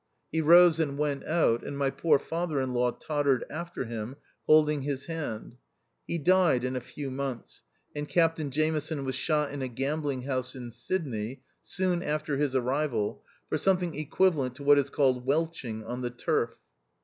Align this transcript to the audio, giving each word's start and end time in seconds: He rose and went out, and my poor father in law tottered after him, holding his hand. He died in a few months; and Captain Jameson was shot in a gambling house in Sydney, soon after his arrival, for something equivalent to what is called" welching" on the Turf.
He 0.31 0.41
rose 0.41 0.79
and 0.79 0.97
went 0.97 1.23
out, 1.27 1.63
and 1.63 1.77
my 1.77 1.91
poor 1.91 2.17
father 2.17 2.59
in 2.59 2.73
law 2.73 2.89
tottered 2.89 3.45
after 3.51 3.85
him, 3.85 4.15
holding 4.47 4.81
his 4.81 5.05
hand. 5.05 5.57
He 6.07 6.17
died 6.17 6.63
in 6.63 6.75
a 6.75 6.79
few 6.81 7.11
months; 7.11 7.61
and 7.95 8.09
Captain 8.09 8.49
Jameson 8.49 9.05
was 9.05 9.13
shot 9.13 9.51
in 9.51 9.61
a 9.61 9.67
gambling 9.67 10.23
house 10.23 10.55
in 10.55 10.71
Sydney, 10.71 11.43
soon 11.61 12.01
after 12.01 12.37
his 12.37 12.55
arrival, 12.55 13.21
for 13.47 13.59
something 13.59 13.93
equivalent 13.93 14.55
to 14.55 14.63
what 14.63 14.79
is 14.79 14.89
called" 14.89 15.23
welching" 15.27 15.85
on 15.87 16.01
the 16.01 16.09
Turf. 16.09 16.55